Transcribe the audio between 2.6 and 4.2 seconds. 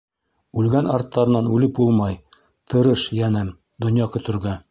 Тырыш, йәнем, донъя